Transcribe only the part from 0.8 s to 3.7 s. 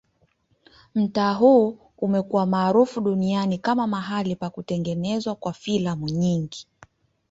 Mtaa huu umekuwa maarufu duniani